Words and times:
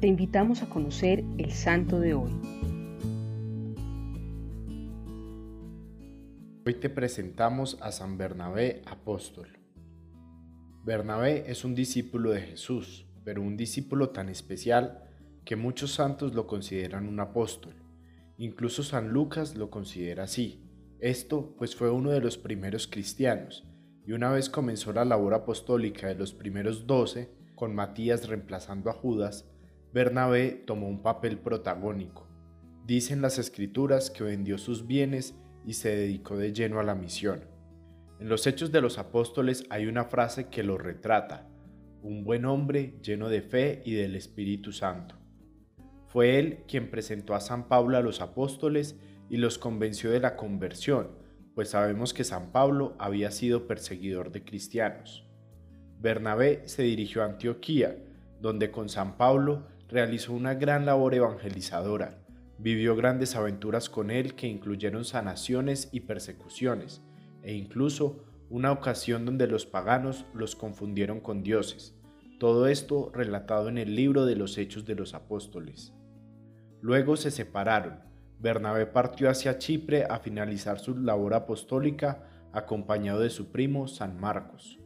te 0.00 0.06
invitamos 0.06 0.62
a 0.62 0.68
conocer 0.68 1.24
el 1.38 1.50
santo 1.50 1.98
de 1.98 2.14
hoy. 2.14 2.30
Hoy 6.64 6.74
te 6.74 6.88
presentamos 6.88 7.78
a 7.80 7.90
San 7.90 8.16
Bernabé 8.16 8.82
apóstol. 8.86 9.58
Bernabé 10.84 11.50
es 11.50 11.64
un 11.64 11.74
discípulo 11.74 12.30
de 12.30 12.42
Jesús, 12.42 13.06
pero 13.24 13.42
un 13.42 13.56
discípulo 13.56 14.10
tan 14.10 14.28
especial 14.28 15.02
que 15.44 15.56
muchos 15.56 15.94
santos 15.94 16.32
lo 16.32 16.46
consideran 16.46 17.08
un 17.08 17.18
apóstol. 17.18 17.74
Incluso 18.36 18.84
San 18.84 19.08
Lucas 19.08 19.56
lo 19.56 19.68
considera 19.68 20.24
así. 20.24 20.62
Esto 21.00 21.56
pues 21.58 21.74
fue 21.74 21.90
uno 21.90 22.10
de 22.10 22.20
los 22.20 22.38
primeros 22.38 22.86
cristianos, 22.86 23.64
y 24.06 24.12
una 24.12 24.30
vez 24.30 24.48
comenzó 24.48 24.92
la 24.92 25.04
labor 25.04 25.34
apostólica 25.34 26.06
de 26.06 26.14
los 26.14 26.34
primeros 26.34 26.86
doce, 26.86 27.30
con 27.56 27.74
Matías 27.74 28.28
reemplazando 28.28 28.90
a 28.90 28.92
Judas, 28.92 29.50
Bernabé 29.92 30.50
tomó 30.66 30.88
un 30.88 31.02
papel 31.02 31.38
protagónico. 31.38 32.26
Dicen 32.86 33.22
las 33.22 33.38
escrituras 33.38 34.10
que 34.10 34.24
vendió 34.24 34.58
sus 34.58 34.86
bienes 34.86 35.34
y 35.64 35.74
se 35.74 35.94
dedicó 35.94 36.36
de 36.36 36.52
lleno 36.52 36.80
a 36.80 36.82
la 36.82 36.94
misión. 36.94 37.44
En 38.20 38.28
los 38.28 38.46
Hechos 38.46 38.72
de 38.72 38.80
los 38.80 38.98
Apóstoles 38.98 39.64
hay 39.70 39.86
una 39.86 40.04
frase 40.04 40.48
que 40.48 40.62
lo 40.62 40.76
retrata, 40.76 41.48
un 42.02 42.24
buen 42.24 42.44
hombre 42.44 42.94
lleno 43.02 43.28
de 43.28 43.42
fe 43.42 43.82
y 43.84 43.94
del 43.94 44.14
Espíritu 44.14 44.72
Santo. 44.72 45.14
Fue 46.06 46.38
él 46.38 46.64
quien 46.66 46.90
presentó 46.90 47.34
a 47.34 47.40
San 47.40 47.68
Pablo 47.68 47.96
a 47.96 48.00
los 48.00 48.20
apóstoles 48.20 48.98
y 49.30 49.36
los 49.36 49.58
convenció 49.58 50.10
de 50.10 50.20
la 50.20 50.36
conversión, 50.36 51.10
pues 51.54 51.70
sabemos 51.70 52.14
que 52.14 52.24
San 52.24 52.52
Pablo 52.52 52.94
había 52.98 53.30
sido 53.30 53.66
perseguidor 53.66 54.32
de 54.32 54.44
cristianos. 54.44 55.26
Bernabé 56.00 56.62
se 56.66 56.82
dirigió 56.82 57.22
a 57.22 57.26
Antioquía, 57.26 57.98
donde 58.40 58.70
con 58.70 58.88
San 58.88 59.16
Pablo 59.16 59.66
realizó 59.88 60.32
una 60.32 60.54
gran 60.54 60.86
labor 60.86 61.14
evangelizadora. 61.14 62.18
Vivió 62.58 62.96
grandes 62.96 63.36
aventuras 63.36 63.88
con 63.88 64.10
él 64.10 64.34
que 64.34 64.46
incluyeron 64.46 65.04
sanaciones 65.04 65.88
y 65.92 66.00
persecuciones, 66.00 67.02
e 67.42 67.54
incluso 67.54 68.24
una 68.50 68.72
ocasión 68.72 69.24
donde 69.24 69.46
los 69.46 69.66
paganos 69.66 70.24
los 70.34 70.56
confundieron 70.56 71.20
con 71.20 71.42
dioses. 71.42 71.94
Todo 72.38 72.66
esto 72.66 73.10
relatado 73.14 73.68
en 73.68 73.78
el 73.78 73.94
libro 73.94 74.24
de 74.24 74.36
los 74.36 74.58
Hechos 74.58 74.84
de 74.84 74.94
los 74.94 75.14
Apóstoles. 75.14 75.92
Luego 76.80 77.16
se 77.16 77.30
separaron. 77.30 78.00
Bernabé 78.38 78.86
partió 78.86 79.28
hacia 79.28 79.58
Chipre 79.58 80.04
a 80.04 80.20
finalizar 80.20 80.78
su 80.78 80.96
labor 80.96 81.34
apostólica 81.34 82.28
acompañado 82.52 83.20
de 83.20 83.30
su 83.30 83.50
primo 83.50 83.88
San 83.88 84.20
Marcos. 84.20 84.78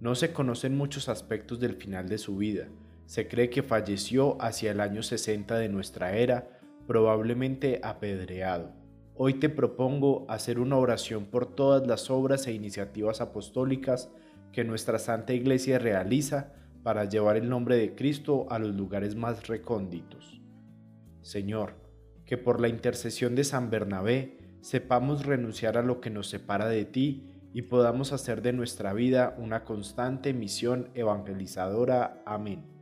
No 0.00 0.14
se 0.14 0.32
conocen 0.32 0.76
muchos 0.76 1.08
aspectos 1.08 1.60
del 1.60 1.76
final 1.76 2.08
de 2.08 2.18
su 2.18 2.36
vida. 2.36 2.68
Se 3.06 3.28
cree 3.28 3.50
que 3.50 3.62
falleció 3.62 4.40
hacia 4.40 4.70
el 4.70 4.80
año 4.80 5.02
60 5.02 5.56
de 5.58 5.68
nuestra 5.68 6.16
era, 6.16 6.48
probablemente 6.86 7.80
apedreado. 7.82 8.72
Hoy 9.14 9.34
te 9.34 9.48
propongo 9.48 10.24
hacer 10.28 10.58
una 10.58 10.76
oración 10.76 11.26
por 11.26 11.54
todas 11.54 11.86
las 11.86 12.10
obras 12.10 12.46
e 12.46 12.52
iniciativas 12.52 13.20
apostólicas 13.20 14.10
que 14.52 14.64
nuestra 14.64 14.98
Santa 14.98 15.32
Iglesia 15.32 15.78
realiza 15.78 16.54
para 16.82 17.04
llevar 17.04 17.36
el 17.36 17.48
nombre 17.48 17.76
de 17.76 17.94
Cristo 17.94 18.46
a 18.50 18.58
los 18.58 18.74
lugares 18.74 19.14
más 19.14 19.46
recónditos. 19.46 20.40
Señor, 21.20 21.74
que 22.24 22.36
por 22.38 22.60
la 22.60 22.68
intercesión 22.68 23.34
de 23.34 23.44
San 23.44 23.70
Bernabé 23.70 24.38
sepamos 24.60 25.26
renunciar 25.26 25.76
a 25.76 25.82
lo 25.82 26.00
que 26.00 26.10
nos 26.10 26.28
separa 26.28 26.68
de 26.68 26.84
ti 26.84 27.28
y 27.52 27.62
podamos 27.62 28.12
hacer 28.12 28.42
de 28.42 28.52
nuestra 28.52 28.92
vida 28.92 29.34
una 29.38 29.64
constante 29.64 30.32
misión 30.32 30.88
evangelizadora. 30.94 32.22
Amén. 32.24 32.81